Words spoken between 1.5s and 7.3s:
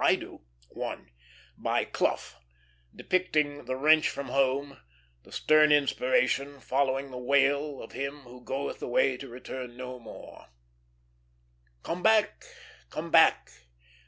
by Clough, depicting the wrench from home, the stern inspiration following the